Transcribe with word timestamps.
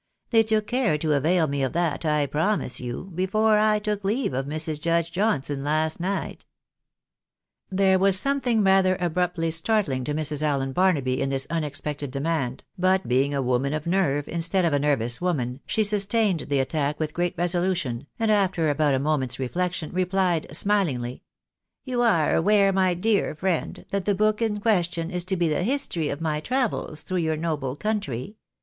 They 0.31 0.41
took 0.41 0.65
care 0.65 0.97
to 0.97 1.13
avail 1.13 1.45
me 1.45 1.61
of 1.61 1.73
that, 1.73 2.05
I 2.05 2.25
promise 2.25 2.79
you, 2.81 3.11
before 3.13 3.59
I 3.59 3.77
took 3.77 4.03
leave 4.03 4.33
of 4.33 4.47
iMrs. 4.47 4.81
Judge 4.81 5.11
Johnson 5.11 5.63
last 5.63 5.99
night." 5.99 6.47
There 7.69 7.99
was 7.99 8.17
something 8.19 8.63
rather 8.63 8.95
abruptly 8.99 9.51
startling 9.51 10.03
to 10.05 10.15
Mrs. 10.15 10.41
Allen 10.41 10.73
Barnaby 10.73 11.21
in 11.21 11.29
this 11.29 11.45
unexpected 11.51 12.09
demand, 12.09 12.63
but 12.79 13.07
being 13.07 13.35
a 13.35 13.43
woman 13.43 13.73
of 13.73 13.85
nerve, 13.85 14.27
instead 14.27 14.65
of 14.65 14.73
a 14.73 14.79
nervous 14.79 15.21
woman, 15.21 15.59
she 15.67 15.83
sustained 15.83 16.45
the 16.49 16.59
attack 16.59 16.99
with 16.99 17.13
great 17.13 17.35
resolution, 17.37 18.07
and 18.17 18.31
after 18.31 18.71
about 18.71 18.95
a 18.95 18.99
moment's 18.99 19.37
reflection, 19.37 19.91
replied, 19.93 20.47
smihngly," 20.49 21.21
You 21.85 22.01
are 22.01 22.33
aware, 22.35 22.73
my 22.73 22.95
dear 22.95 23.35
friend, 23.35 23.85
that 23.91 24.05
the 24.05 24.15
book 24.15 24.41
in 24.41 24.61
question 24.61 25.11
is 25.11 25.23
to 25.25 25.37
be 25.37 25.47
the 25.47 25.61
history 25.61 26.09
of 26.09 26.21
my 26.21 26.39
travels 26.39 27.03
through 27.03 27.17
your 27.19 27.37
noble 27.37 27.75
country. 27.75 28.37